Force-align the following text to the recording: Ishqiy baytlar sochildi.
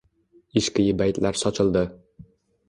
Ishqiy 0.61 0.89
baytlar 1.01 1.39
sochildi. 1.43 1.85